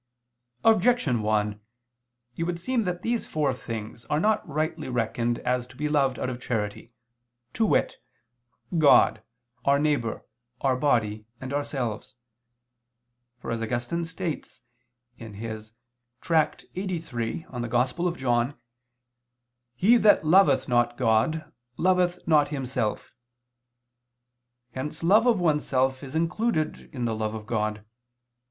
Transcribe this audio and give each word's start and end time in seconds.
Objection 0.65 1.21
1: 1.21 1.61
It 2.35 2.43
would 2.45 2.59
seem 2.59 2.85
that 2.85 3.03
these 3.03 3.27
four 3.27 3.53
things 3.53 4.03
are 4.05 4.19
not 4.19 4.41
rightly 4.49 4.89
reckoned 4.89 5.37
as 5.41 5.67
to 5.67 5.75
be 5.75 5.87
loved 5.87 6.17
out 6.17 6.27
of 6.27 6.41
charity, 6.41 6.91
to 7.53 7.67
wit: 7.67 7.97
God, 8.75 9.21
our 9.63 9.77
neighbor, 9.77 10.25
our 10.61 10.75
body, 10.75 11.27
and 11.39 11.53
ourselves. 11.53 12.15
For, 13.37 13.51
as 13.51 13.61
Augustine 13.61 14.03
states 14.03 14.61
(Tract. 15.19 15.39
super 15.39 16.53
Joan. 16.81 17.61
lxxxiii), 17.61 18.55
"he 19.75 19.97
that 19.97 20.25
loveth 20.25 20.67
not 20.67 20.97
God, 20.97 21.53
loveth 21.77 22.27
not 22.27 22.47
himself." 22.47 23.13
Hence 24.71 25.03
love 25.03 25.27
of 25.27 25.39
oneself 25.39 26.01
is 26.03 26.15
included 26.15 26.89
in 26.91 27.05
the 27.05 27.13
love 27.15 27.35
of 27.35 27.45
God. 27.45 27.85